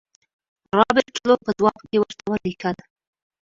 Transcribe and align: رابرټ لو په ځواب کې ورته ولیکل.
رابرټ 0.77 1.15
لو 1.27 1.35
په 1.45 1.49
ځواب 1.57 1.79
کې 1.89 1.97
ورته 2.01 2.23
ولیکل. 2.31 2.75